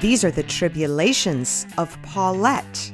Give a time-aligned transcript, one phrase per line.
[0.00, 2.92] These are the tribulations of Paulette.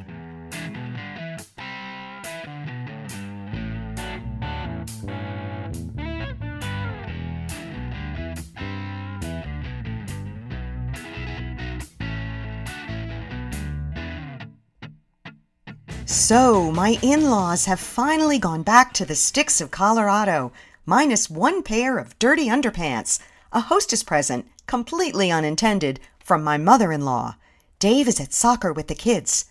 [16.07, 20.53] So, my in laws have finally gone back to the sticks of Colorado,
[20.87, 23.19] minus one pair of dirty underpants,
[23.53, 26.01] a hostess present, completely unintended,
[26.33, 27.37] from my mother in law.
[27.79, 29.45] Dave is at soccer with the kids.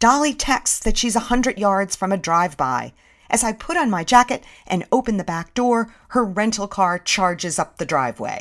[0.00, 2.92] Dolly texts that she's a hundred yards from a drive by.
[3.30, 7.56] As I put on my jacket and open the back door, her rental car charges
[7.56, 8.40] up the driveway.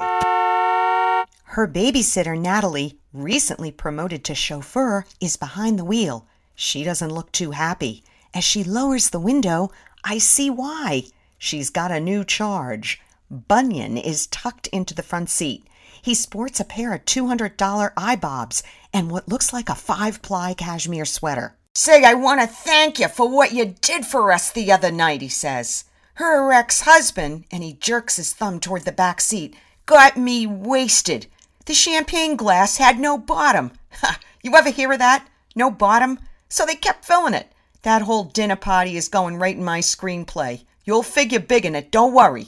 [1.43, 6.25] Her babysitter, Natalie, recently promoted to chauffeur, is behind the wheel.
[6.55, 8.03] She doesn't look too happy.
[8.33, 9.69] As she lowers the window,
[10.03, 11.03] I see why.
[11.37, 12.99] She's got a new charge.
[13.29, 15.67] Bunyan is tucked into the front seat.
[16.03, 20.53] He sports a pair of $200 eye bobs and what looks like a five ply
[20.53, 21.55] cashmere sweater.
[21.75, 25.21] Say, I want to thank you for what you did for us the other night,
[25.21, 25.85] he says.
[26.15, 31.27] Her ex husband, and he jerks his thumb toward the back seat, got me wasted.
[31.67, 33.71] The champagne glass had no bottom.
[34.01, 34.19] Ha!
[34.41, 35.25] You ever hear of that?
[35.55, 36.19] No bottom?
[36.49, 37.49] So they kept filling it.
[37.83, 40.65] That whole dinner party is going right in my screenplay.
[40.83, 42.47] You'll figure big in it, don't worry.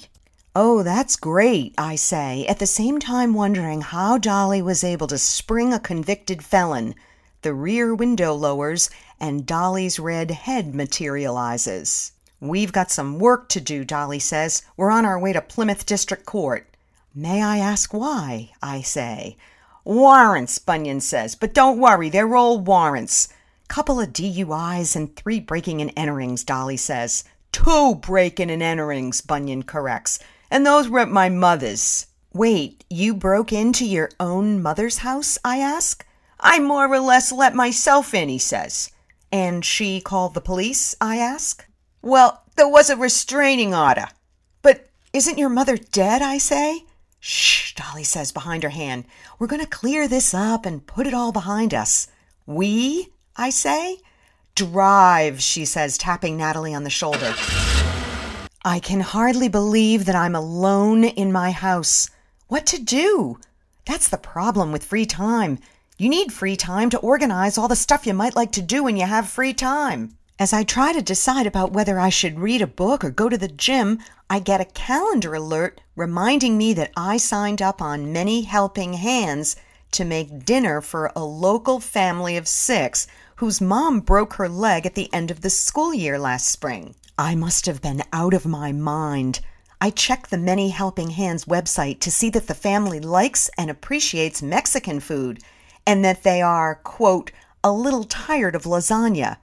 [0.57, 5.17] Oh, that's great, I say, at the same time wondering how Dolly was able to
[5.17, 6.95] spring a convicted felon.
[7.41, 8.89] The rear window lowers,
[9.19, 12.13] and Dolly's red head materializes.
[12.39, 14.61] We've got some work to do, Dolly says.
[14.77, 16.65] We're on our way to Plymouth District Court.
[17.13, 18.51] May I ask why?
[18.63, 19.35] I say.
[19.83, 23.27] Warrants, Bunyan says, but don't worry, they're all warrants.
[23.67, 27.25] Couple of DUIs and three breaking and enterings, Dolly says.
[27.51, 30.17] Two breaking and enterings, Bunyan corrects.
[30.49, 32.07] And those were at my mother's.
[32.33, 35.37] Wait, you broke into your own mother's house?
[35.43, 36.05] I ask.
[36.39, 38.91] I more or less let myself in, he says.
[39.31, 40.95] And she called the police?
[40.99, 41.65] I ask.
[42.01, 44.07] Well, there was a restraining order.
[44.61, 46.21] But isn't your mother dead?
[46.21, 46.83] I say.
[47.19, 49.05] Shh, Dolly says behind her hand.
[49.39, 52.07] We're going to clear this up and put it all behind us.
[52.45, 53.09] We?
[53.35, 53.97] I say.
[54.55, 57.33] Drive, she says, tapping Natalie on the shoulder.
[58.67, 62.09] I can hardly believe that I'm alone in my house.
[62.47, 63.37] What to do?
[63.85, 65.59] That's the problem with free time.
[65.99, 68.97] You need free time to organize all the stuff you might like to do when
[68.97, 70.17] you have free time.
[70.39, 73.37] As I try to decide about whether I should read a book or go to
[73.37, 73.99] the gym,
[74.31, 79.55] I get a calendar alert reminding me that I signed up on Many Helping Hands
[79.91, 83.05] to make dinner for a local family of six
[83.35, 86.95] whose mom broke her leg at the end of the school year last spring.
[87.17, 89.39] I must have been out of my mind.
[89.79, 94.41] I checked the Many Helping Hands website to see that the family likes and appreciates
[94.41, 95.39] Mexican food
[95.87, 97.31] and that they are, quote,
[97.63, 99.37] a little tired of lasagna.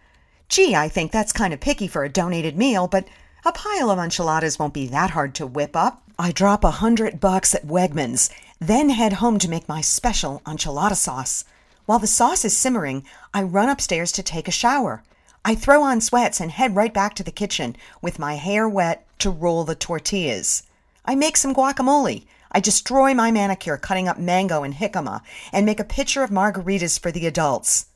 [0.51, 3.09] Gee, I think that's kind of picky for a donated meal, but
[3.43, 6.03] a pile of enchiladas won't be that hard to whip up.
[6.19, 8.31] I drop a hundred bucks at Wegmans,
[8.61, 11.47] then head home to make my special enchilada sauce.
[11.87, 15.03] While the sauce is simmering, I run upstairs to take a shower.
[15.45, 19.05] I throw on sweats and head right back to the kitchen with my hair wet
[19.19, 20.63] to roll the tortillas.
[21.05, 22.27] I make some guacamole.
[22.53, 25.21] I destroy my manicure cutting up mango and jicama
[25.53, 27.87] and make a pitcher of margaritas for the adults.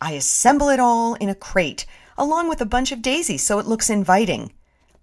[0.00, 1.84] I assemble it all in a crate
[2.16, 4.52] along with a bunch of daisies so it looks inviting.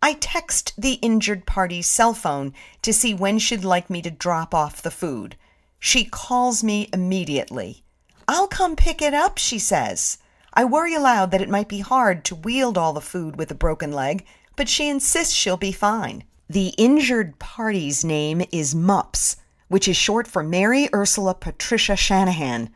[0.02, 4.56] I text the injured party's cell phone to see when she'd like me to drop
[4.56, 5.36] off the food.
[5.80, 7.84] She calls me immediately.
[8.28, 10.18] I'll come pick it up, she says.
[10.54, 13.56] I worry aloud that it might be hard to wield all the food with a
[13.56, 14.26] broken leg,
[14.58, 16.26] but she insists she'll be fine.
[16.50, 19.38] The injured party's name is Mups,
[19.70, 22.70] which is short for Mary Ursula Patricia Shanahan.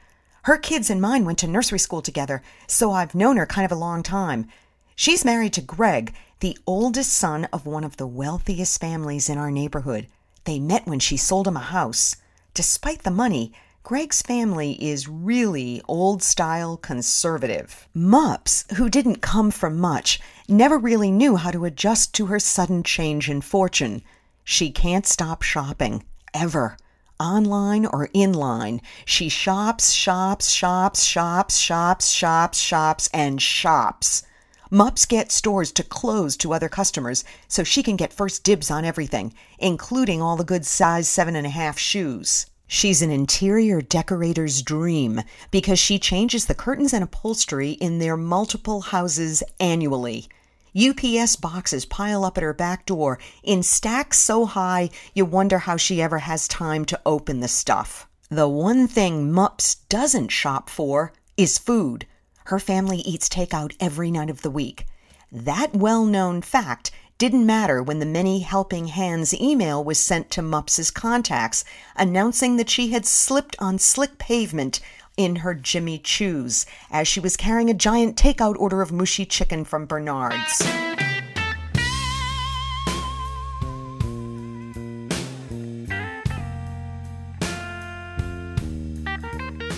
[0.43, 3.73] Her kids and mine went to nursery school together, so I've known her kind of
[3.73, 4.47] a long time.
[4.95, 9.51] She's married to Greg, the oldest son of one of the wealthiest families in our
[9.51, 10.07] neighborhood.
[10.45, 12.15] They met when she sold him a house.
[12.53, 13.51] Despite the money,
[13.85, 17.87] Greg's family is really old style conservative.
[17.95, 20.19] Mups, who didn't come from much,
[20.49, 24.01] never really knew how to adjust to her sudden change in fortune.
[24.43, 26.77] She can't stop shopping, ever.
[27.19, 34.23] Online or in line, she shops, shops, shops, shops, shops, shops, shops, and shops.
[34.71, 38.83] Mups gets stores to close to other customers so she can get first dibs on
[38.83, 42.47] everything, including all the good size seven and a half shoes.
[42.67, 45.21] She's an interior decorator's dream
[45.51, 50.27] because she changes the curtains and upholstery in their multiple houses annually.
[50.75, 55.77] UPS boxes pile up at her back door in stacks so high you wonder how
[55.77, 58.07] she ever has time to open the stuff.
[58.29, 62.07] The one thing Mups doesn't shop for is food.
[62.45, 64.85] Her family eats takeout every night of the week.
[65.31, 70.41] That well known fact didn't matter when the Many Helping Hands email was sent to
[70.41, 71.63] Mups's contacts
[71.95, 74.81] announcing that she had slipped on slick pavement
[75.15, 79.63] in her Jimmy Choos as she was carrying a giant takeout order of mushy chicken
[79.63, 80.61] from Bernard's.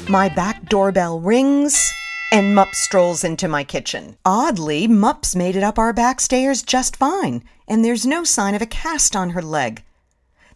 [0.10, 1.94] My back doorbell rings
[2.32, 4.18] and Mups strolls into my kitchen.
[4.26, 8.62] Oddly, Mups made it up our back stairs just fine, and there's no sign of
[8.62, 9.84] a cast on her leg.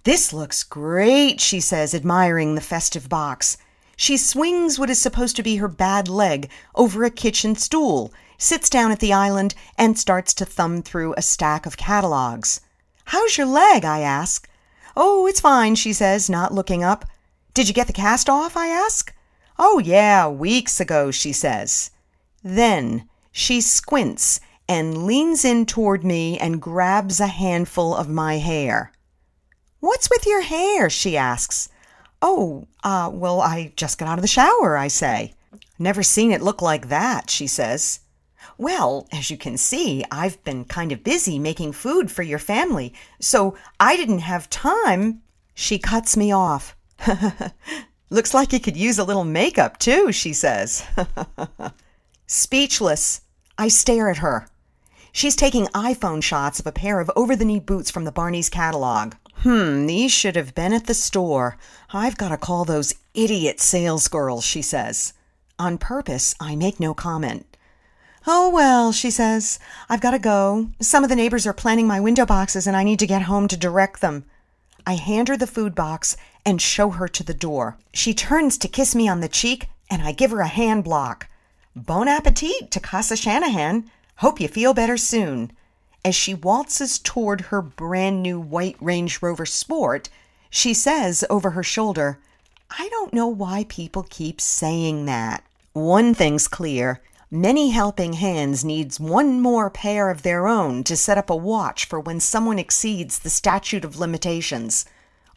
[0.03, 3.57] This looks great, she says, admiring the festive box.
[3.95, 8.69] She swings what is supposed to be her bad leg over a kitchen stool, sits
[8.69, 12.61] down at the island, and starts to thumb through a stack of catalogs.
[13.05, 13.85] How's your leg?
[13.85, 14.49] I ask.
[14.97, 17.05] Oh, it's fine, she says, not looking up.
[17.53, 18.57] Did you get the cast off?
[18.57, 19.13] I ask.
[19.63, 21.91] Oh, yeah, weeks ago, she says.
[22.43, 28.91] Then she squints and leans in toward me and grabs a handful of my hair.
[29.79, 30.89] What's with your hair?
[30.89, 31.69] she asks.
[32.23, 35.35] Oh, uh, well, I just got out of the shower, I say.
[35.77, 37.99] Never seen it look like that, she says.
[38.57, 42.95] Well, as you can see, I've been kind of busy making food for your family,
[43.19, 45.21] so I didn't have time.
[45.53, 46.75] She cuts me off.
[48.11, 50.83] Looks like he could use a little makeup, too, she says.
[52.27, 53.21] Speechless,
[53.57, 54.47] I stare at her.
[55.13, 58.49] She's taking iPhone shots of a pair of over the knee boots from the Barney's
[58.49, 59.13] catalog.
[59.37, 61.57] Hmm, these should have been at the store.
[61.93, 65.13] I've got to call those idiot sales girls, she says.
[65.57, 67.45] On purpose, I make no comment.
[68.27, 70.67] Oh, well, she says, I've got to go.
[70.81, 73.47] Some of the neighbors are planning my window boxes and I need to get home
[73.47, 74.25] to direct them.
[74.85, 77.77] I hand her the food box and show her to the door.
[77.93, 81.27] She turns to kiss me on the cheek, and I give her a hand block.
[81.75, 83.89] Bon appetit to Casa Shanahan.
[84.17, 85.51] Hope you feel better soon.
[86.03, 90.09] As she waltzes toward her brand new white Range Rover Sport,
[90.49, 92.19] she says over her shoulder,
[92.71, 95.43] I don't know why people keep saying that.
[95.73, 97.01] One thing's clear.
[97.29, 101.85] Many helping hands needs one more pair of their own to set up a watch
[101.85, 104.85] for when someone exceeds the statute of limitations.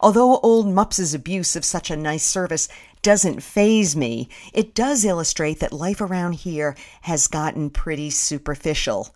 [0.05, 2.67] Although old Mups's abuse of such a nice service
[3.01, 9.15] doesn't faze me, it does illustrate that life around here has gotten pretty superficial.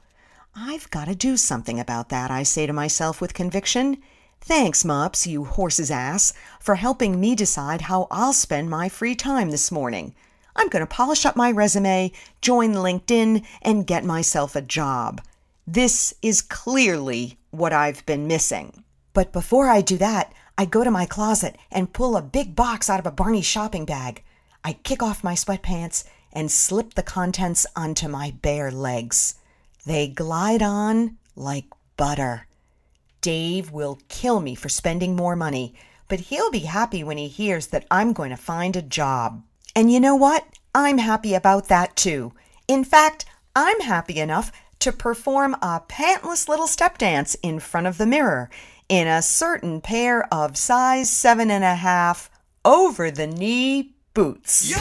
[0.55, 3.97] I've got to do something about that, I say to myself with conviction.
[4.41, 9.51] Thanks, Mups, you horse's ass, for helping me decide how I'll spend my free time
[9.51, 10.15] this morning.
[10.55, 12.11] I'm going to polish up my resume,
[12.41, 15.21] join LinkedIn, and get myself a job.
[15.67, 18.83] This is clearly what I've been missing.
[19.13, 22.89] But before I do that, I go to my closet and pull a big box
[22.89, 24.25] out of a Barney shopping bag.
[24.61, 26.03] I kick off my sweatpants
[26.33, 29.35] and slip the contents onto my bare legs.
[29.85, 31.63] They glide on like
[31.95, 32.45] butter.
[33.21, 35.75] Dave will kill me for spending more money,
[36.09, 39.41] but he'll be happy when he hears that I'm going to find a job.
[39.77, 40.45] And you know what?
[40.75, 42.33] I'm happy about that too.
[42.67, 43.23] In fact,
[43.55, 48.49] I'm happy enough to perform a pantless little step dance in front of the mirror
[48.89, 52.29] in a certain pair of size seven and a half
[52.65, 54.73] over the knee boots.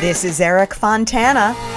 [0.00, 1.71] this is Eric Fontana.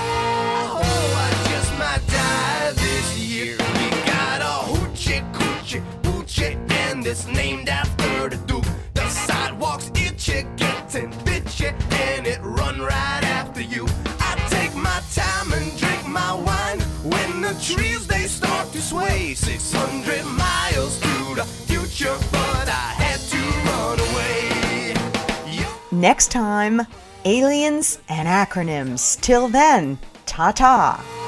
[19.36, 23.38] 600 miles to the future, but I had to
[23.70, 24.96] run away.
[25.92, 26.82] Next time,
[27.25, 29.20] aliens and acronyms.
[29.22, 31.25] Till then, ta ta.